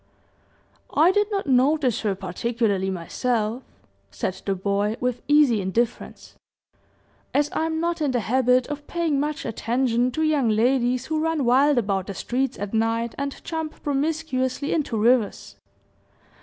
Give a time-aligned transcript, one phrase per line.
[0.95, 3.61] "I did not notice her particularly myself,"
[4.09, 6.35] said the boy, with easy indifference,
[7.35, 11.21] "as I am not in the habit of paying much attention to young ladies who
[11.21, 15.57] run wild about the streets at night and jump promiscuously into rivers.